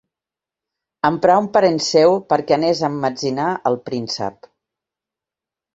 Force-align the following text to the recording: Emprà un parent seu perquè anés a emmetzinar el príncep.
Emprà 1.09 1.35
un 1.41 1.49
parent 1.57 1.77
seu 1.89 2.17
perquè 2.33 2.59
anés 2.59 2.83
a 2.87 2.91
emmetzinar 2.93 3.53
el 3.73 3.79
príncep. 3.91 4.53